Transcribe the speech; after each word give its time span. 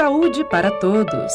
Saúde 0.00 0.42
para 0.44 0.70
todos. 0.70 1.30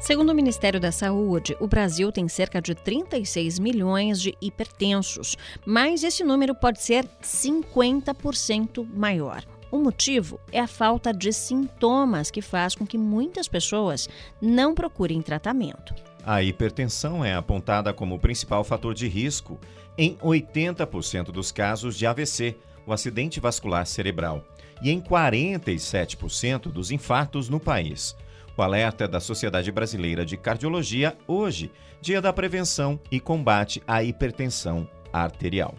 Segundo 0.00 0.30
o 0.30 0.34
Ministério 0.34 0.80
da 0.80 0.90
Saúde, 0.90 1.56
o 1.60 1.68
Brasil 1.68 2.10
tem 2.10 2.26
cerca 2.26 2.60
de 2.60 2.74
36 2.74 3.60
milhões 3.60 4.20
de 4.20 4.36
hipertensos, 4.42 5.36
mas 5.64 6.02
esse 6.02 6.24
número 6.24 6.52
pode 6.52 6.82
ser 6.82 7.06
50% 7.22 8.84
maior. 8.92 9.44
O 9.70 9.78
motivo 9.78 10.40
é 10.50 10.58
a 10.58 10.66
falta 10.66 11.14
de 11.14 11.32
sintomas 11.32 12.28
que 12.28 12.42
faz 12.42 12.74
com 12.74 12.84
que 12.84 12.98
muitas 12.98 13.46
pessoas 13.46 14.08
não 14.42 14.74
procurem 14.74 15.22
tratamento. 15.22 15.94
A 16.24 16.42
hipertensão 16.42 17.24
é 17.24 17.34
apontada 17.34 17.92
como 17.94 18.16
o 18.16 18.20
principal 18.20 18.64
fator 18.64 18.94
de 18.94 19.06
risco 19.06 19.60
em 19.96 20.16
80% 20.16 21.26
dos 21.26 21.52
casos 21.52 21.96
de 21.96 22.04
AVC, 22.04 22.56
o 22.84 22.92
acidente 22.92 23.38
vascular 23.38 23.86
cerebral, 23.86 24.44
e 24.82 24.90
em 24.90 25.00
47% 25.00 26.72
dos 26.72 26.90
infartos 26.90 27.48
no 27.48 27.60
país. 27.60 28.16
O 28.56 28.62
alerta 28.62 29.04
é 29.04 29.08
da 29.08 29.20
Sociedade 29.20 29.70
Brasileira 29.70 30.24
de 30.24 30.36
Cardiologia, 30.36 31.16
hoje, 31.26 31.70
dia 32.00 32.22
da 32.22 32.32
prevenção 32.32 32.98
e 33.10 33.20
combate 33.20 33.82
à 33.86 34.02
hipertensão 34.02 34.88
arterial. 35.12 35.74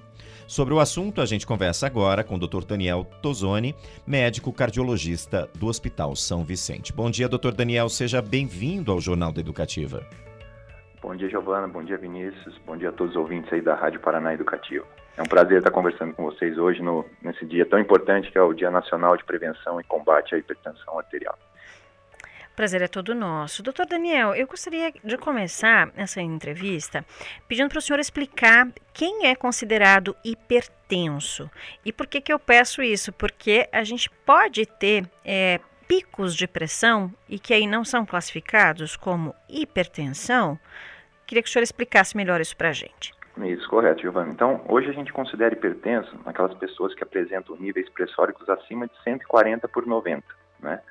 Sobre 0.47 0.73
o 0.73 0.79
assunto, 0.79 1.19
a 1.19 1.25
gente 1.25 1.45
conversa 1.45 1.87
agora 1.87 2.23
com 2.23 2.35
o 2.35 2.39
Dr. 2.39 2.63
Daniel 2.63 3.03
Tozoni, 3.21 3.75
médico 4.05 4.53
cardiologista 4.53 5.49
do 5.55 5.67
Hospital 5.67 6.15
São 6.15 6.45
Vicente. 6.45 6.93
Bom 6.93 7.11
dia, 7.11 7.27
Dr. 7.27 7.51
Daniel, 7.51 7.89
seja 7.89 8.21
bem-vindo 8.21 8.91
ao 8.91 9.01
Jornal 9.01 9.33
da 9.33 9.41
Educativa. 9.41 10.07
Bom 11.01 11.15
dia, 11.15 11.29
Giovana. 11.29 11.67
Bom 11.67 11.83
dia, 11.83 11.97
Vinícius. 11.97 12.57
Bom 12.65 12.77
dia 12.77 12.89
a 12.89 12.91
todos 12.93 13.13
os 13.13 13.21
ouvintes 13.21 13.51
aí 13.51 13.61
da 13.61 13.75
Rádio 13.75 13.99
Paraná 13.99 14.33
Educativa. 14.33 14.85
É 15.17 15.21
um 15.21 15.25
prazer 15.25 15.57
estar 15.57 15.71
conversando 15.71 16.13
com 16.13 16.23
vocês 16.23 16.57
hoje 16.57 16.81
no, 16.81 17.03
nesse 17.21 17.45
dia 17.45 17.65
tão 17.65 17.79
importante 17.79 18.31
que 18.31 18.37
é 18.37 18.41
o 18.41 18.53
Dia 18.53 18.69
Nacional 18.69 19.17
de 19.17 19.25
Prevenção 19.25 19.81
e 19.81 19.83
Combate 19.83 20.35
à 20.35 20.37
Hipertensão 20.37 20.97
Arterial 20.97 21.37
prazer 22.57 22.81
é 22.81 22.87
todo 22.87 23.13
nosso. 23.13 23.61
Doutor 23.61 23.85
Daniel, 23.85 24.33
eu 24.33 24.47
gostaria 24.47 24.91
de 24.91 25.15
começar 25.15 25.91
essa 25.95 26.19
entrevista 26.19 27.05
pedindo 27.47 27.69
para 27.69 27.77
o 27.77 27.81
senhor 27.81 27.99
explicar 27.99 28.67
quem 28.91 29.27
é 29.27 29.35
considerado 29.35 30.15
hipertenso. 30.25 31.47
E 31.85 31.93
por 31.93 32.07
que, 32.07 32.19
que 32.19 32.33
eu 32.33 32.39
peço 32.39 32.81
isso? 32.81 33.13
Porque 33.13 33.69
a 33.71 33.83
gente 33.83 34.09
pode 34.25 34.65
ter 34.65 35.07
é, 35.23 35.59
picos 35.87 36.35
de 36.35 36.47
pressão 36.47 37.13
e 37.29 37.37
que 37.37 37.53
aí 37.53 37.67
não 37.67 37.85
são 37.85 38.03
classificados 38.07 38.95
como 38.95 39.35
hipertensão. 39.47 40.59
Queria 41.27 41.43
que 41.43 41.49
o 41.49 41.51
senhor 41.51 41.63
explicasse 41.63 42.17
melhor 42.17 42.41
isso 42.41 42.57
para 42.57 42.69
a 42.69 42.73
gente. 42.73 43.13
Isso, 43.45 43.69
correto, 43.69 44.01
Giovanni. 44.01 44.31
Então, 44.31 44.61
hoje 44.67 44.89
a 44.89 44.93
gente 44.93 45.13
considera 45.13 45.53
hipertenso 45.53 46.15
aquelas 46.25 46.53
pessoas 46.55 46.93
que 46.93 47.03
apresentam 47.03 47.55
níveis 47.57 47.87
pressóricos 47.89 48.49
acima 48.49 48.87
de 48.87 48.93
140 49.03 49.67
por 49.67 49.85
90, 49.85 50.23
né? 50.59 50.81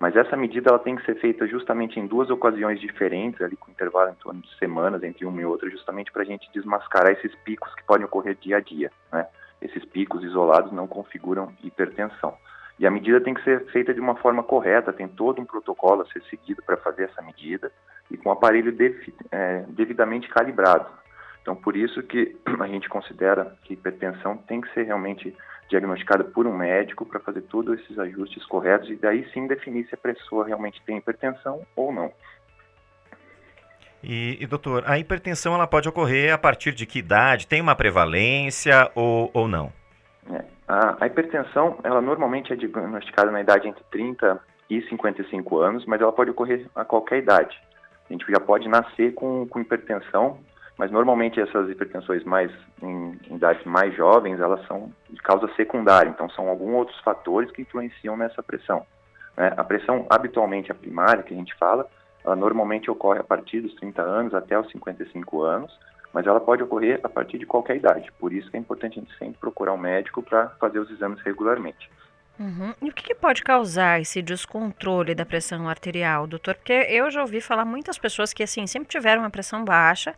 Mas 0.00 0.16
essa 0.16 0.36
medida 0.36 0.68
ela 0.68 0.80
tem 0.80 0.96
que 0.96 1.04
ser 1.04 1.14
feita 1.20 1.46
justamente 1.46 2.00
em 2.00 2.08
duas 2.08 2.28
ocasiões 2.28 2.80
diferentes, 2.80 3.40
ali 3.40 3.54
com 3.54 3.70
intervalo 3.70 4.10
em 4.10 4.14
torno 4.14 4.42
de 4.42 4.52
semanas 4.58 5.00
entre 5.04 5.24
uma 5.24 5.40
e 5.40 5.44
outra, 5.44 5.70
justamente 5.70 6.10
para 6.10 6.22
a 6.22 6.24
gente 6.24 6.50
desmascarar 6.52 7.12
esses 7.12 7.32
picos 7.44 7.72
que 7.76 7.84
podem 7.84 8.04
ocorrer 8.04 8.34
dia 8.34 8.56
a 8.56 8.60
dia. 8.60 8.90
Né? 9.12 9.24
Esses 9.60 9.84
picos 9.84 10.24
isolados 10.24 10.72
não 10.72 10.88
configuram 10.88 11.52
hipertensão. 11.62 12.36
E 12.80 12.86
a 12.86 12.90
medida 12.90 13.20
tem 13.20 13.32
que 13.32 13.44
ser 13.44 13.64
feita 13.66 13.94
de 13.94 14.00
uma 14.00 14.16
forma 14.16 14.42
correta, 14.42 14.92
tem 14.92 15.06
todo 15.06 15.40
um 15.40 15.44
protocolo 15.44 16.02
a 16.02 16.06
ser 16.06 16.20
seguido 16.24 16.60
para 16.64 16.76
fazer 16.78 17.04
essa 17.04 17.22
medida 17.22 17.70
e 18.10 18.16
com 18.16 18.28
o 18.28 18.32
aparelho 18.32 18.76
é, 19.30 19.64
devidamente 19.68 20.28
calibrado. 20.28 20.86
Então, 21.42 21.56
por 21.56 21.76
isso 21.76 22.02
que 22.02 22.36
a 22.58 22.66
gente 22.68 22.88
considera 22.88 23.54
que 23.64 23.74
hipertensão 23.74 24.36
tem 24.36 24.60
que 24.60 24.72
ser 24.72 24.84
realmente 24.84 25.36
diagnosticada 25.68 26.24
por 26.24 26.46
um 26.46 26.56
médico 26.56 27.04
para 27.04 27.20
fazer 27.20 27.42
todos 27.42 27.80
esses 27.80 27.98
ajustes 27.98 28.44
corretos 28.46 28.90
e 28.90 28.96
daí 28.96 29.28
sim 29.32 29.46
definir 29.46 29.86
se 29.86 29.94
a 29.94 29.98
pessoa 29.98 30.46
realmente 30.46 30.82
tem 30.84 30.98
hipertensão 30.98 31.62
ou 31.74 31.92
não. 31.92 32.12
E, 34.02 34.36
e, 34.40 34.46
doutor, 34.46 34.82
a 34.86 34.98
hipertensão 34.98 35.54
ela 35.54 35.66
pode 35.66 35.88
ocorrer 35.88 36.32
a 36.32 36.38
partir 36.38 36.72
de 36.72 36.84
que 36.84 36.98
idade? 36.98 37.46
Tem 37.46 37.60
uma 37.60 37.76
prevalência 37.76 38.90
ou, 38.94 39.30
ou 39.32 39.46
não? 39.46 39.72
É, 40.30 40.44
a, 40.66 41.04
a, 41.04 41.06
hipertensão, 41.06 41.78
ela 41.84 42.00
normalmente 42.00 42.52
é 42.52 42.56
diagnosticada 42.56 43.30
na 43.30 43.40
idade 43.40 43.68
entre 43.68 43.82
30 43.90 44.40
e 44.68 44.82
55 44.88 45.58
anos, 45.60 45.86
mas 45.86 46.00
ela 46.00 46.12
pode 46.12 46.30
ocorrer 46.30 46.66
a 46.74 46.84
qualquer 46.84 47.18
idade. 47.18 47.56
A 48.10 48.12
gente 48.12 48.26
já 48.30 48.40
pode 48.40 48.68
nascer 48.68 49.14
com, 49.14 49.46
com 49.46 49.60
hipertensão 49.60 50.38
mas 50.78 50.90
normalmente 50.90 51.40
essas 51.40 51.68
hipertensões 51.68 52.24
mais 52.24 52.50
em, 52.82 53.18
em 53.28 53.36
idades 53.36 53.64
mais 53.64 53.94
jovens, 53.94 54.40
elas 54.40 54.66
são 54.66 54.90
de 55.10 55.20
causa 55.20 55.48
secundária, 55.54 56.10
então 56.10 56.28
são 56.30 56.48
alguns 56.48 56.74
outros 56.74 56.98
fatores 57.00 57.50
que 57.50 57.62
influenciam 57.62 58.16
nessa 58.16 58.42
pressão. 58.42 58.86
Né? 59.36 59.52
A 59.56 59.64
pressão 59.64 60.06
habitualmente 60.08 60.72
a 60.72 60.74
primária 60.74 61.22
que 61.22 61.34
a 61.34 61.36
gente 61.36 61.54
fala, 61.56 61.86
ela 62.24 62.36
normalmente 62.36 62.90
ocorre 62.90 63.20
a 63.20 63.24
partir 63.24 63.60
dos 63.60 63.74
30 63.74 64.02
anos 64.02 64.34
até 64.34 64.58
os 64.58 64.70
55 64.70 65.42
anos, 65.42 65.78
mas 66.12 66.26
ela 66.26 66.40
pode 66.40 66.62
ocorrer 66.62 67.00
a 67.02 67.08
partir 67.08 67.38
de 67.38 67.46
qualquer 67.46 67.76
idade. 67.76 68.12
Por 68.18 68.32
isso 68.32 68.50
que 68.50 68.56
é 68.56 68.60
importante 68.60 68.98
a 68.98 69.02
gente 69.02 69.16
sempre 69.18 69.38
procurar 69.38 69.72
um 69.72 69.78
médico 69.78 70.22
para 70.22 70.48
fazer 70.60 70.78
os 70.78 70.90
exames 70.90 71.20
regularmente. 71.22 71.90
Uhum. 72.38 72.74
E 72.80 72.88
o 72.88 72.92
que, 72.92 73.04
que, 73.04 73.14
pode 73.14 73.42
causar 73.42 74.00
esse 74.00 74.22
descontrole 74.22 75.14
da 75.14 75.24
pressão 75.24 75.68
arterial, 75.68 76.26
doutor? 76.26 76.54
Porque 76.54 76.72
eu 76.72 77.10
já 77.10 77.20
ouvi 77.20 77.40
falar 77.40 77.64
muitas 77.64 77.98
pessoas 77.98 78.32
que 78.32 78.42
assim 78.42 78.66
sempre 78.66 78.88
tiveram 78.88 79.22
uma 79.22 79.30
pressão 79.30 79.64
baixa 79.64 80.14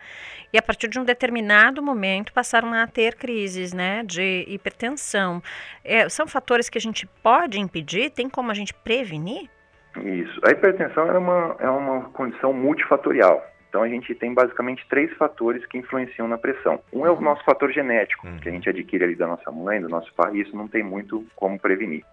e 0.53 0.57
a 0.57 0.63
partir 0.63 0.89
de 0.89 0.99
um 0.99 1.05
determinado 1.05 1.83
momento 1.83 2.33
passaram 2.33 2.73
a 2.73 2.87
ter 2.87 3.17
crises, 3.17 3.73
né, 3.73 4.03
de 4.05 4.45
hipertensão. 4.49 5.43
É, 5.85 6.09
são 6.09 6.27
fatores 6.27 6.69
que 6.69 6.79
a 6.79 6.81
gente 6.81 7.07
pode 7.23 7.61
impedir? 7.61 8.11
Tem 8.11 8.29
como 8.29 8.51
a 8.51 8.55
gente 8.55 8.73
prevenir? 8.73 9.51
Isso. 9.97 10.41
A 10.45 10.51
hipertensão 10.51 11.09
é 11.11 11.19
uma, 11.19 11.57
é 11.59 11.69
uma 11.69 12.09
condição 12.11 12.53
multifatorial. 12.53 13.54
Então 13.75 13.83
a 13.83 13.89
gente 13.89 14.15
tem 14.15 14.33
basicamente 14.33 14.87
três 14.89 15.13
fatores 15.15 15.67
que 15.67 15.77
influenciam 15.77 16.29
na 16.29 16.39
pressão. 16.39 16.79
Um 16.93 17.05
é 17.05 17.11
o 17.11 17.15
uhum. 17.15 17.21
nosso 17.21 17.43
fator 17.43 17.73
genético, 17.73 18.23
que 18.23 18.49
a 18.49 18.53
uhum. 18.53 18.57
gente 18.57 18.69
adquire 18.69 19.03
ali 19.03 19.17
da 19.17 19.27
nossa 19.27 19.51
mãe, 19.51 19.81
do 19.81 19.89
nosso 19.89 20.15
pai, 20.15 20.37
e 20.37 20.43
isso 20.43 20.57
não 20.57 20.69
tem 20.69 20.85
muito 20.85 21.27
como 21.35 21.59
prevenir. 21.59 22.05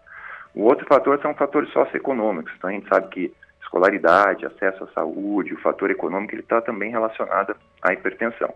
O 0.55 0.63
outro 0.63 0.88
fator 0.88 1.19
são 1.22 1.35
fatores 1.35 1.69
socioeconômicos. 1.69 2.51
Então 2.57 2.72
a 2.72 2.73
gente 2.73 2.89
sabe 2.89 3.09
que 3.09 3.31
escolaridade, 3.61 4.44
acesso 4.44 4.85
à 4.85 4.88
saúde, 4.88 5.53
o 5.53 5.59
fator 5.59 5.91
econômico, 5.91 6.33
ele 6.33 6.41
está 6.41 6.61
também 6.61 6.89
relacionado 6.89 7.55
à 7.83 7.93
hipertensão. 7.93 8.51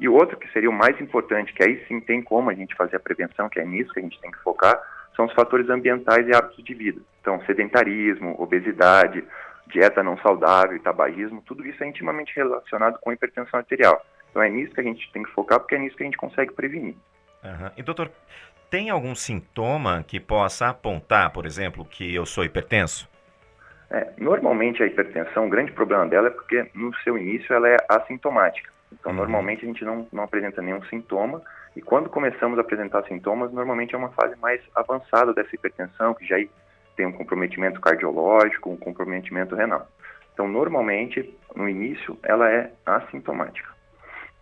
E 0.00 0.08
o 0.08 0.14
outro, 0.14 0.38
que 0.38 0.50
seria 0.50 0.70
o 0.70 0.72
mais 0.72 0.98
importante, 0.98 1.52
que 1.52 1.62
aí 1.62 1.84
sim 1.86 2.00
tem 2.00 2.22
como 2.22 2.48
a 2.48 2.54
gente 2.54 2.74
fazer 2.74 2.96
a 2.96 3.00
prevenção, 3.00 3.50
que 3.50 3.60
é 3.60 3.66
nisso 3.66 3.92
que 3.92 4.00
a 4.00 4.02
gente 4.02 4.18
tem 4.18 4.30
que 4.30 4.42
focar, 4.42 4.80
são 5.14 5.26
os 5.26 5.32
fatores 5.34 5.68
ambientais 5.68 6.26
e 6.26 6.34
hábitos 6.34 6.64
de 6.64 6.72
vida. 6.72 7.02
Então, 7.20 7.38
sedentarismo, 7.44 8.34
obesidade, 8.38 9.22
dieta 9.68 10.02
não 10.02 10.18
saudável 10.18 10.80
tabagismo, 10.82 11.42
tudo 11.42 11.66
isso 11.66 11.82
é 11.82 11.86
intimamente 11.86 12.34
relacionado 12.34 12.98
com 13.00 13.12
hipertensão 13.12 13.58
arterial. 13.58 14.04
Então 14.30 14.42
é 14.42 14.48
nisso 14.48 14.74
que 14.74 14.80
a 14.80 14.84
gente 14.84 15.10
tem 15.12 15.22
que 15.22 15.30
focar, 15.30 15.58
porque 15.60 15.74
é 15.74 15.78
nisso 15.78 15.96
que 15.96 16.02
a 16.02 16.06
gente 16.06 16.16
consegue 16.18 16.52
prevenir. 16.52 16.94
Uhum. 17.42 17.70
E 17.76 17.82
doutor, 17.82 18.10
tem 18.70 18.90
algum 18.90 19.14
sintoma 19.14 20.04
que 20.06 20.20
possa 20.20 20.68
apontar, 20.68 21.30
por 21.30 21.46
exemplo, 21.46 21.84
que 21.84 22.14
eu 22.14 22.26
sou 22.26 22.44
hipertenso? 22.44 23.08
É, 23.90 24.12
normalmente 24.18 24.82
a 24.82 24.86
hipertensão, 24.86 25.46
o 25.46 25.50
grande 25.50 25.72
problema 25.72 26.06
dela 26.06 26.28
é 26.28 26.30
porque 26.30 26.68
no 26.74 26.94
seu 26.98 27.16
início 27.16 27.54
ela 27.54 27.68
é 27.68 27.76
assintomática. 27.88 28.70
Então 28.92 29.12
uhum. 29.12 29.18
normalmente 29.18 29.64
a 29.64 29.68
gente 29.68 29.84
não, 29.84 30.06
não 30.12 30.24
apresenta 30.24 30.60
nenhum 30.60 30.82
sintoma 30.84 31.42
e 31.76 31.82
quando 31.82 32.08
começamos 32.08 32.58
a 32.58 32.62
apresentar 32.62 33.04
sintomas, 33.04 33.52
normalmente 33.52 33.94
é 33.94 33.98
uma 33.98 34.10
fase 34.10 34.34
mais 34.36 34.60
avançada 34.74 35.34
dessa 35.34 35.54
hipertensão, 35.54 36.14
que 36.14 36.26
já 36.26 36.36
tem 36.96 37.06
um 37.06 37.12
comprometimento 37.12 37.80
cardiológico, 37.80 38.70
um 38.70 38.76
comprometimento 38.76 39.54
renal. 39.54 39.88
Então, 40.32 40.48
normalmente, 40.48 41.34
no 41.54 41.68
início, 41.68 42.18
ela 42.22 42.50
é 42.50 42.72
assintomática. 42.84 43.74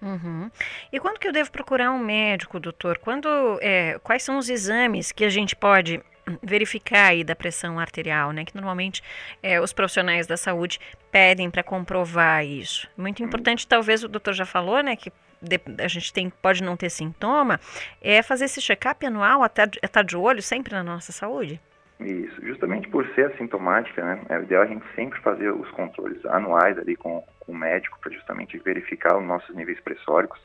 Uhum. 0.02 0.50
E 0.92 1.00
quando 1.00 1.18
que 1.18 1.26
eu 1.26 1.32
devo 1.32 1.50
procurar 1.50 1.90
um 1.92 1.98
médico, 1.98 2.60
doutor? 2.60 2.98
Quando, 2.98 3.28
é, 3.62 3.98
quais 4.02 4.22
são 4.22 4.38
os 4.38 4.48
exames 4.50 5.12
que 5.12 5.24
a 5.24 5.30
gente 5.30 5.56
pode 5.56 6.02
verificar 6.42 7.08
aí 7.08 7.22
da 7.22 7.36
pressão 7.36 7.78
arterial, 7.78 8.32
né? 8.32 8.44
Que 8.44 8.54
normalmente 8.54 9.02
é, 9.42 9.60
os 9.60 9.72
profissionais 9.72 10.26
da 10.26 10.36
saúde 10.36 10.78
pedem 11.10 11.50
para 11.50 11.62
comprovar 11.62 12.44
isso. 12.44 12.88
Muito 12.96 13.20
uhum. 13.20 13.26
importante, 13.26 13.66
talvez 13.66 14.02
o 14.04 14.08
doutor 14.08 14.34
já 14.34 14.44
falou, 14.44 14.82
né? 14.82 14.96
Que 14.96 15.12
de, 15.40 15.60
a 15.78 15.88
gente 15.88 16.12
tem, 16.12 16.30
pode 16.30 16.62
não 16.62 16.76
ter 16.76 16.90
sintoma, 16.90 17.60
é 18.00 18.22
fazer 18.22 18.46
esse 18.46 18.60
check-up 18.60 19.04
anual, 19.06 19.42
até 19.42 19.64
estar 19.64 19.88
tá 19.88 20.02
de 20.02 20.16
olho 20.16 20.42
sempre 20.42 20.74
na 20.74 20.82
nossa 20.82 21.12
saúde. 21.12 21.60
Isso, 22.00 22.44
justamente 22.44 22.88
por 22.88 23.06
ser 23.14 23.26
assintomática, 23.26 24.02
né, 24.02 24.20
é 24.28 24.40
ideal 24.40 24.62
a 24.62 24.66
gente 24.66 24.84
sempre 24.94 25.20
fazer 25.20 25.50
os 25.50 25.70
controles 25.70 26.24
anuais 26.26 26.76
ali 26.78 26.96
com, 26.96 27.24
com 27.40 27.52
o 27.52 27.56
médico 27.56 27.98
para 28.00 28.12
justamente 28.12 28.58
verificar 28.58 29.16
os 29.16 29.24
nossos 29.24 29.54
níveis 29.54 29.80
pressóricos. 29.80 30.40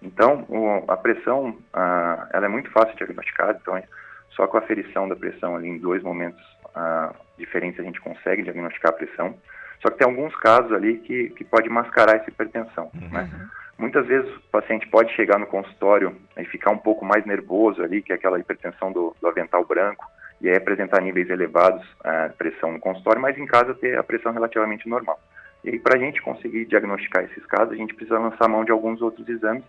Então, 0.00 0.46
o, 0.48 0.84
a 0.90 0.96
pressão, 0.96 1.56
a, 1.72 2.28
ela 2.32 2.46
é 2.46 2.48
muito 2.48 2.70
fácil 2.70 2.92
de 2.92 2.98
diagnosticar, 2.98 3.56
então 3.60 3.76
é 3.76 3.84
só 4.30 4.46
com 4.46 4.56
a 4.56 4.60
aferição 4.60 5.08
da 5.08 5.16
pressão 5.16 5.56
ali 5.56 5.68
em 5.68 5.78
dois 5.78 6.02
momentos 6.02 6.42
a, 6.74 7.14
diferentes 7.38 7.80
a 7.80 7.82
gente 7.82 8.00
consegue 8.00 8.42
diagnosticar 8.42 8.92
a 8.92 8.96
pressão. 8.96 9.34
Só 9.80 9.90
que 9.90 9.98
tem 9.98 10.06
alguns 10.06 10.34
casos 10.36 10.72
ali 10.72 10.98
que, 10.98 11.30
que 11.30 11.44
pode 11.44 11.68
mascarar 11.68 12.16
essa 12.16 12.30
hipertensão, 12.30 12.90
uhum. 12.94 13.08
né? 13.10 13.30
Muitas 13.78 14.06
vezes 14.06 14.34
o 14.34 14.40
paciente 14.50 14.88
pode 14.88 15.12
chegar 15.12 15.38
no 15.38 15.46
consultório 15.46 16.16
e 16.38 16.44
ficar 16.46 16.70
um 16.70 16.78
pouco 16.78 17.04
mais 17.04 17.26
nervoso 17.26 17.82
ali, 17.82 18.00
que 18.00 18.10
é 18.10 18.14
aquela 18.14 18.38
hipertensão 18.40 18.90
do, 18.90 19.14
do 19.20 19.28
avental 19.28 19.64
branco, 19.66 20.06
e 20.40 20.48
aí 20.48 20.56
apresentar 20.56 21.00
níveis 21.00 21.30
elevados 21.30 21.82
de 22.30 22.36
pressão 22.36 22.72
no 22.72 22.78
consultório, 22.78 23.20
mas 23.20 23.38
em 23.38 23.46
casa 23.46 23.74
ter 23.74 23.98
a 23.98 24.02
pressão 24.02 24.32
relativamente 24.32 24.88
normal. 24.88 25.18
E 25.64 25.78
para 25.78 25.96
a 25.96 25.98
gente 25.98 26.22
conseguir 26.22 26.66
diagnosticar 26.66 27.24
esses 27.24 27.44
casos, 27.46 27.72
a 27.72 27.76
gente 27.76 27.94
precisa 27.94 28.18
lançar 28.18 28.48
mão 28.48 28.64
de 28.64 28.70
alguns 28.70 29.02
outros 29.02 29.28
exames, 29.28 29.64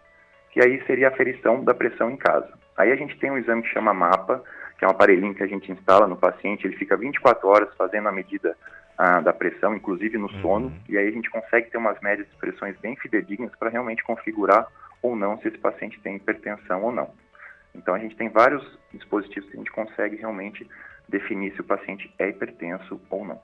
que 0.52 0.62
aí 0.62 0.84
seria 0.86 1.08
a 1.08 1.12
aferição 1.12 1.64
da 1.64 1.74
pressão 1.74 2.12
em 2.12 2.18
casa. 2.18 2.50
Aí 2.78 2.92
a 2.92 2.96
gente 2.96 3.18
tem 3.18 3.32
um 3.32 3.38
exame 3.38 3.64
que 3.64 3.70
chama 3.70 3.94
MAPA, 3.94 4.44
que 4.78 4.86
é 4.86 4.88
um 4.88 4.92
aparelhinho 4.92 5.34
que 5.34 5.42
a 5.42 5.48
gente 5.48 5.72
instala 5.72 6.06
no 6.06 6.16
paciente, 6.16 6.68
ele 6.68 6.76
fica 6.76 6.96
24 6.96 7.48
horas 7.48 7.70
fazendo 7.76 8.08
a 8.08 8.12
medida 8.12 8.56
ah, 8.98 9.22
da 9.22 9.34
pressão, 9.34 9.76
inclusive 9.76 10.18
no 10.18 10.30
sono, 10.42 10.68
uhum. 10.68 10.80
e 10.88 10.98
aí 10.98 11.08
a 11.08 11.12
gente 11.12 11.30
consegue 11.30 11.70
ter 11.70 11.78
umas 11.78 12.00
médias 12.02 12.28
de 12.30 12.36
pressões 12.36 12.78
bem 12.80 12.96
fidedignas 12.96 13.52
para 13.56 13.70
realmente 13.70 14.04
configurar 14.04 14.68
ou 15.02 15.16
não 15.16 15.38
se 15.40 15.48
esse 15.48 15.58
paciente 15.58 16.00
tem 16.02 16.16
hipertensão 16.16 16.84
ou 16.84 16.92
não. 16.92 17.12
Então 17.78 17.94
a 17.94 18.00
gente 18.00 18.16
tem 18.16 18.30
vários 18.30 18.64
dispositivos 18.94 19.50
que 19.50 19.56
a 19.56 19.60
gente 19.60 19.72
consegue 19.72 20.16
realmente 20.16 20.68
definir 21.08 21.54
se 21.54 21.62
o 21.62 21.64
paciente 21.64 22.14
é 22.20 22.30
hipertenso 22.30 23.00
ou 23.10 23.26
não. 23.26 23.40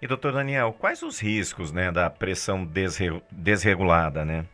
E 0.00 0.06
doutor 0.06 0.32
Daniel, 0.32 0.74
quais 0.78 1.02
os 1.02 1.20
riscos 1.20 1.72
né, 1.72 1.90
da 1.90 2.08
pressão 2.08 2.64
desre 2.64 3.20
desregulada, 3.32 4.24
né? 4.24 4.44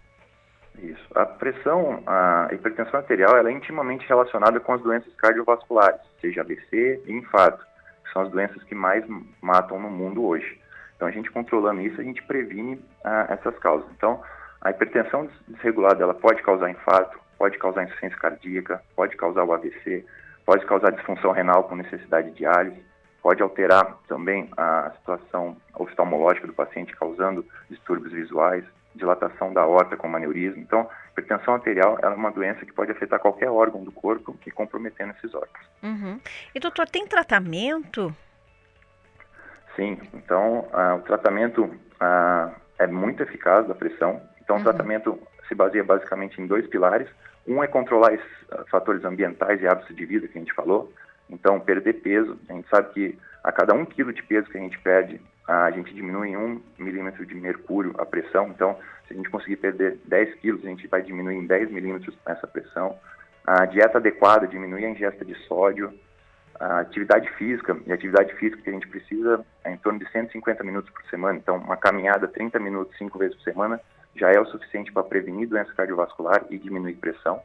Isso. 0.79 1.07
A 1.15 1.25
pressão, 1.25 2.03
a 2.07 2.49
hipertensão 2.53 2.99
arterial, 2.99 3.37
ela 3.37 3.49
é 3.49 3.53
intimamente 3.53 4.07
relacionada 4.09 4.59
com 4.59 4.73
as 4.73 4.83
doenças 4.83 5.15
cardiovasculares, 5.17 6.01
seja 6.21 6.41
AVC 6.41 7.03
e 7.07 7.13
infarto, 7.13 7.65
que 8.05 8.13
são 8.13 8.23
as 8.23 8.31
doenças 8.31 8.63
que 8.65 8.75
mais 8.75 9.05
matam 9.41 9.79
no 9.79 9.91
mundo 9.91 10.25
hoje. 10.25 10.61
Então, 10.97 11.07
a 11.07 11.11
gente 11.11 11.31
controlando 11.31 11.81
isso, 11.81 12.01
a 12.01 12.05
gente 12.05 12.23
previne 12.25 12.81
ah, 13.05 13.27
essas 13.29 13.57
causas. 13.59 13.89
Então, 13.97 14.21
a 14.61 14.71
hipertensão 14.71 15.29
desregulada, 15.47 16.03
ela 16.03 16.15
pode 16.15 16.43
causar 16.43 16.71
infarto, 16.71 17.19
pode 17.45 17.59
causar 17.59 17.85
insuficiência 17.85 18.19
cardíaca, 18.19 18.83
pode 18.97 19.15
causar 19.19 19.45
o 19.45 19.53
AVC, 19.53 20.03
pode 20.47 20.65
causar 20.65 20.93
disfunção 20.93 21.31
renal 21.31 21.65
com 21.65 21.77
necessidade 21.77 22.31
de 22.31 22.39
diálise, 22.39 22.83
pode 23.23 23.43
alterar 23.43 23.99
também 24.09 24.49
a 24.57 24.91
situação 24.97 25.55
oftalmológica 25.75 26.47
do 26.47 26.55
paciente, 26.55 26.97
causando 26.97 27.45
distúrbios 27.69 28.15
visuais, 28.15 28.65
dilatação 28.95 29.53
da 29.53 29.67
horta 29.67 29.95
com 29.95 30.17
aneurisma. 30.17 30.63
Então, 30.63 30.89
hipertensão 31.13 31.53
arterial 31.53 31.99
é 32.01 32.09
uma 32.09 32.31
doença 32.31 32.65
que 32.65 32.73
pode 32.73 32.93
afetar 32.93 33.21
qualquer 33.21 33.51
órgão 33.51 33.85
do 33.85 33.93
corpo 33.93 34.35
e 34.47 34.51
comprometendo 34.51 35.13
esses 35.19 35.35
órgãos. 35.35 35.69
Uhum. 35.83 36.19
E 36.55 36.59
doutor, 36.59 36.89
tem 36.89 37.07
tratamento? 37.07 38.17
Sim, 39.77 39.99
então 40.15 40.61
uh, 40.73 40.97
o 40.97 41.03
tratamento 41.03 41.65
uh, 41.65 42.55
é 42.79 42.87
muito 42.87 43.23
eficaz 43.23 43.69
da 43.69 43.75
pressão. 43.75 44.23
Então, 44.41 44.57
uhum. 44.57 44.63
o 44.63 44.65
tratamento 44.65 45.19
se 45.47 45.55
baseia 45.55 45.85
basicamente 45.85 46.41
em 46.41 46.47
dois 46.47 46.67
pilares. 46.67 47.09
Um 47.47 47.63
é 47.63 47.67
controlar 47.67 48.15
esses 48.15 48.43
uh, 48.51 48.65
fatores 48.71 49.05
ambientais 49.05 49.61
e 49.61 49.67
hábitos 49.67 49.95
de 49.95 50.05
vida 50.05 50.29
que 50.29 50.39
a 50.39 50.41
gente 50.41 50.55
falou. 50.55 50.93
Então, 51.29 51.61
perder 51.61 51.95
peso. 51.95 52.39
A 52.49 52.53
gente 52.53 52.69
sabe 52.69 52.93
que 52.93 53.19
a 53.43 53.53
cada 53.53 53.75
um 53.75 53.85
quilo 53.85 54.13
de 54.13 54.23
peso 54.23 54.49
que 54.49 54.57
a 54.57 54.61
gente 54.61 54.79
perde, 54.79 55.21
a 55.47 55.71
gente 55.71 55.95
diminui 55.95 56.31
em 56.31 56.37
um 56.37 56.63
milímetro 56.79 57.27
de 57.27 57.35
mercúrio 57.35 57.95
a 57.99 58.07
pressão. 58.07 58.49
Então, 58.49 58.79
se 59.07 59.13
a 59.13 59.17
gente 59.17 59.29
conseguir 59.29 59.57
perder 59.57 59.99
10 60.07 60.35
quilos, 60.37 60.65
a 60.65 60.69
gente 60.69 60.87
vai 60.87 61.03
diminuir 61.03 61.37
em 61.37 61.47
10 61.47 61.71
milímetros 61.71 62.17
essa 62.25 62.47
pressão. 62.47 62.99
A 63.47 63.67
dieta 63.67 63.99
adequada 63.99 64.47
diminui 64.47 64.85
a 64.85 64.91
ingesta 64.91 65.25
de 65.25 65.35
sódio. 65.47 65.93
A 66.59 66.81
atividade 66.81 67.29
física, 67.33 67.77
e 67.85 67.91
a 67.91 67.95
atividade 67.95 68.33
física 68.37 68.63
que 68.63 68.71
a 68.71 68.73
gente 68.73 68.89
precisa 68.89 69.45
é 69.65 69.73
em 69.73 69.77
torno 69.77 69.99
de 69.99 70.11
150 70.11 70.63
minutos 70.63 70.91
por 70.91 71.05
semana. 71.11 71.37
Então, 71.37 71.57
uma 71.57 71.77
caminhada 71.77 72.29
30 72.29 72.59
minutos, 72.61 72.97
5 72.97 73.19
vezes 73.19 73.37
por 73.37 73.43
semana, 73.43 73.81
já 74.17 74.31
é 74.31 74.39
o 74.39 74.47
suficiente 74.47 74.93
para 74.93 75.03
prevenir 75.03 75.49
doença 75.49 75.73
cardiovascular 75.75 76.45
e 76.51 76.59
diminuir 76.59 76.95
pressão. 76.95 77.41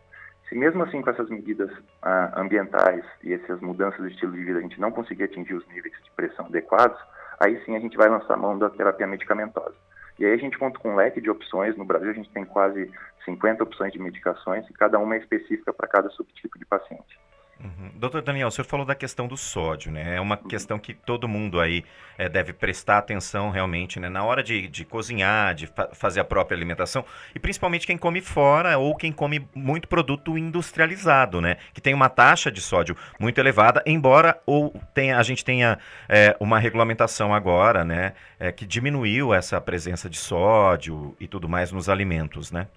Se 0.47 0.55
mesmo 0.55 0.83
assim 0.83 1.01
com 1.01 1.09
essas 1.09 1.29
medidas 1.29 1.69
ah, 2.01 2.33
ambientais 2.35 3.03
e 3.23 3.33
essas 3.33 3.59
mudanças 3.61 4.03
de 4.05 4.13
estilo 4.13 4.33
de 4.33 4.43
vida 4.43 4.59
a 4.59 4.61
gente 4.61 4.79
não 4.79 4.91
conseguir 4.91 5.23
atingir 5.23 5.53
os 5.53 5.67
níveis 5.67 5.93
de 6.03 6.11
pressão 6.11 6.45
adequados, 6.45 6.99
aí 7.39 7.63
sim 7.65 7.75
a 7.75 7.79
gente 7.79 7.97
vai 7.97 8.09
lançar 8.09 8.35
mão 8.35 8.57
da 8.57 8.69
terapia 8.69 9.05
medicamentosa. 9.05 9.75
E 10.17 10.25
aí 10.25 10.33
a 10.33 10.37
gente 10.37 10.57
conta 10.57 10.79
com 10.79 10.89
um 10.89 10.95
leque 10.95 11.21
de 11.21 11.29
opções. 11.29 11.77
No 11.77 11.85
Brasil 11.85 12.09
a 12.09 12.13
gente 12.13 12.29
tem 12.31 12.43
quase 12.43 12.91
50 13.23 13.63
opções 13.63 13.93
de 13.93 13.99
medicações 13.99 14.67
e 14.69 14.73
cada 14.73 14.99
uma 14.99 15.15
é 15.15 15.19
específica 15.19 15.71
para 15.71 15.87
cada 15.87 16.09
subtipo 16.09 16.59
de 16.59 16.65
paciente. 16.65 17.19
Uhum. 17.61 17.91
Doutor 17.95 18.21
Daniel, 18.21 18.47
o 18.47 18.51
senhor 18.51 18.65
falou 18.65 18.85
da 18.85 18.95
questão 18.95 19.27
do 19.27 19.35
sódio, 19.35 19.91
né? 19.91 20.15
É 20.15 20.21
uma 20.21 20.37
uhum. 20.37 20.47
questão 20.47 20.79
que 20.79 20.93
todo 20.93 21.27
mundo 21.27 21.59
aí 21.59 21.83
é, 22.17 22.29
deve 22.29 22.53
prestar 22.53 22.99
atenção 22.99 23.49
realmente, 23.49 23.99
né? 23.99 24.07
Na 24.07 24.23
hora 24.23 24.41
de, 24.41 24.69
de 24.69 24.85
cozinhar, 24.85 25.53
de 25.53 25.67
fa 25.67 25.89
fazer 25.91 26.21
a 26.21 26.23
própria 26.23 26.55
alimentação, 26.55 27.03
e 27.35 27.39
principalmente 27.39 27.85
quem 27.85 27.97
come 27.97 28.21
fora 28.21 28.77
ou 28.77 28.95
quem 28.95 29.11
come 29.11 29.45
muito 29.53 29.89
produto 29.89 30.37
industrializado, 30.37 31.41
né? 31.41 31.57
Que 31.73 31.81
tem 31.81 31.93
uma 31.93 32.07
taxa 32.07 32.49
de 32.49 32.61
sódio 32.61 32.95
muito 33.19 33.39
elevada, 33.39 33.83
embora 33.85 34.39
ou 34.45 34.73
tenha, 34.93 35.17
a 35.17 35.23
gente 35.23 35.43
tenha 35.43 35.77
é, 36.07 36.37
uma 36.39 36.59
regulamentação 36.59 37.33
agora, 37.33 37.83
né? 37.83 38.13
É, 38.39 38.53
que 38.53 38.65
diminuiu 38.65 39.33
essa 39.33 39.59
presença 39.59 40.09
de 40.09 40.17
sódio 40.17 41.13
e 41.19 41.27
tudo 41.27 41.49
mais 41.49 41.73
nos 41.73 41.89
alimentos, 41.89 42.53
né? 42.53 42.67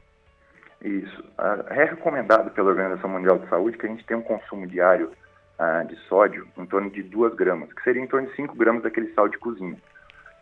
Isso. 0.85 1.25
É 1.71 1.85
recomendado 1.85 2.51
pela 2.51 2.71
Organização 2.71 3.09
Mundial 3.09 3.39
de 3.39 3.49
Saúde 3.49 3.79
que 3.79 3.87
a 3.87 3.89
gente 3.89 4.05
tenha 4.05 4.19
um 4.19 4.23
consumo 4.23 4.67
diário 4.67 5.13
ah, 5.59 5.85
de 5.85 5.95
sódio 6.09 6.47
em 6.59 6.67
torno 6.67 6.91
de 6.91 7.03
2 7.03 7.35
gramas, 7.35 7.73
que 7.73 7.83
seria 7.83 8.03
em 8.03 8.07
torno 8.07 8.29
de 8.29 8.35
5 8.35 8.57
gramas 8.57 8.83
daquele 8.83 9.13
sal 9.15 9.29
de 9.29 9.39
cozinha. 9.39 9.77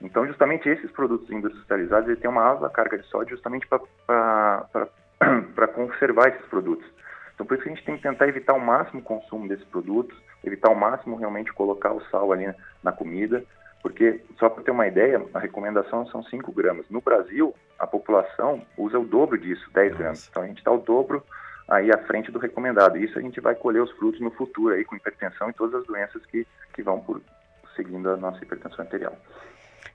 Então, 0.00 0.26
justamente 0.26 0.66
esses 0.66 0.90
produtos 0.92 1.30
industrializados 1.30 2.18
têm 2.18 2.30
uma 2.30 2.42
alta 2.42 2.70
carga 2.70 2.96
de 2.96 3.06
sódio 3.08 3.36
justamente 3.36 3.66
para 3.66 4.66
conservar 5.74 6.28
esses 6.28 6.46
produtos. 6.46 6.86
Então, 7.34 7.46
por 7.46 7.54
isso 7.54 7.64
que 7.64 7.70
a 7.70 7.74
gente 7.74 7.84
tem 7.84 7.96
que 7.96 8.02
tentar 8.02 8.28
evitar 8.28 8.54
o 8.54 8.60
máximo 8.60 9.00
o 9.00 9.04
consumo 9.04 9.46
desses 9.46 9.64
produtos, 9.66 10.16
evitar 10.42 10.70
ao 10.70 10.74
máximo 10.74 11.16
realmente 11.16 11.52
colocar 11.52 11.92
o 11.92 12.00
sal 12.10 12.32
ali 12.32 12.50
na 12.82 12.92
comida, 12.92 13.44
porque, 13.82 14.20
só 14.38 14.48
para 14.48 14.62
ter 14.62 14.70
uma 14.70 14.86
ideia, 14.86 15.24
a 15.32 15.38
recomendação 15.38 16.06
são 16.08 16.22
5 16.22 16.52
gramas. 16.52 16.86
No 16.90 17.00
Brasil, 17.00 17.54
a 17.78 17.86
população 17.86 18.62
usa 18.76 18.98
o 18.98 19.04
dobro 19.04 19.38
disso, 19.38 19.70
10 19.72 19.96
gramas. 19.96 20.28
Então, 20.28 20.42
a 20.42 20.46
gente 20.46 20.58
está 20.58 20.70
o 20.70 20.78
dobro 20.78 21.24
aí 21.68 21.90
à 21.90 21.98
frente 21.98 22.30
do 22.30 22.38
recomendado. 22.38 22.98
E 22.98 23.04
isso 23.04 23.18
a 23.18 23.22
gente 23.22 23.40
vai 23.40 23.54
colher 23.54 23.82
os 23.82 23.90
frutos 23.92 24.20
no 24.20 24.30
futuro 24.30 24.74
aí 24.74 24.84
com 24.84 24.96
hipertensão 24.96 25.48
e 25.48 25.54
todas 25.54 25.80
as 25.80 25.86
doenças 25.86 26.24
que, 26.26 26.46
que 26.74 26.82
vão 26.82 27.00
por 27.00 27.22
seguindo 27.74 28.10
a 28.10 28.16
nossa 28.16 28.42
hipertensão 28.44 28.84
arterial. 28.84 29.16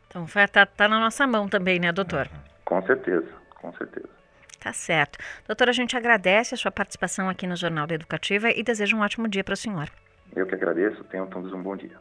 Então, 0.07 0.25
está 0.25 0.65
tá 0.65 0.87
na 0.87 0.99
nossa 0.99 1.27
mão 1.27 1.47
também, 1.47 1.79
né, 1.79 1.91
doutor? 1.91 2.27
Com 2.63 2.81
certeza, 2.83 3.27
com 3.61 3.71
certeza. 3.73 4.09
Tá 4.59 4.73
certo. 4.73 5.19
Doutor, 5.45 5.69
a 5.69 5.73
gente 5.73 5.95
agradece 5.95 6.55
a 6.55 6.57
sua 6.57 6.71
participação 6.71 7.29
aqui 7.29 7.45
no 7.45 7.55
Jornal 7.55 7.85
da 7.85 7.93
Educativa 7.93 8.49
e 8.49 8.63
deseja 8.63 8.97
um 8.97 9.01
ótimo 9.01 9.27
dia 9.27 9.43
para 9.43 9.53
o 9.53 9.57
senhor. 9.57 9.91
Eu 10.35 10.47
que 10.47 10.55
agradeço. 10.55 11.03
Tenham 11.03 11.27
todos 11.27 11.53
um 11.53 11.61
bom 11.61 11.75
dia. 11.75 11.97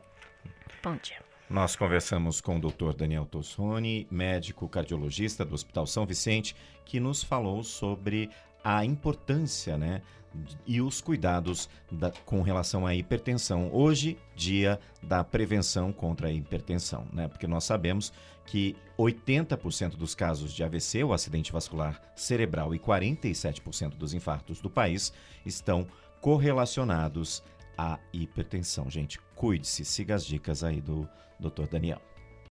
Bom 0.82 0.96
dia. 0.96 1.18
Nós 1.48 1.76
conversamos 1.76 2.40
com 2.40 2.56
o 2.56 2.60
Dr. 2.60 2.94
Daniel 2.96 3.26
Tossoni, 3.26 4.06
médico 4.10 4.68
cardiologista 4.68 5.44
do 5.44 5.54
Hospital 5.54 5.86
São 5.86 6.06
Vicente, 6.06 6.56
que 6.84 6.98
nos 6.98 7.22
falou 7.22 7.62
sobre 7.62 8.30
a 8.62 8.82
importância, 8.84 9.76
né, 9.76 10.00
e 10.66 10.80
os 10.80 11.00
cuidados 11.00 11.68
da, 11.92 12.10
com 12.24 12.42
relação 12.42 12.86
à 12.86 12.94
hipertensão. 12.94 13.70
Hoje, 13.72 14.18
dia 14.34 14.80
da 15.02 15.22
prevenção 15.22 15.92
contra 15.92 16.28
a 16.28 16.32
hipertensão, 16.32 17.06
né? 17.12 17.28
Porque 17.28 17.46
nós 17.46 17.64
sabemos 17.64 18.12
que 18.46 18.74
80% 18.98 19.96
dos 19.96 20.14
casos 20.14 20.52
de 20.52 20.64
AVC, 20.64 21.04
o 21.04 21.12
acidente 21.12 21.52
vascular 21.52 22.00
cerebral, 22.16 22.74
e 22.74 22.78
47% 22.78 23.96
dos 23.96 24.12
infartos 24.12 24.60
do 24.60 24.68
país 24.68 25.12
estão 25.46 25.86
correlacionados 26.20 27.42
à 27.76 27.98
hipertensão. 28.12 28.90
Gente, 28.90 29.18
cuide-se, 29.34 29.84
siga 29.84 30.14
as 30.14 30.24
dicas 30.24 30.62
aí 30.62 30.80
do 30.80 31.08
Dr. 31.38 31.66
Daniel. 31.70 32.00